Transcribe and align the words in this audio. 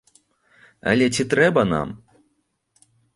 Але 0.91 1.09
ці 1.17 1.23
трэба 1.33 1.61
нам? 1.73 1.91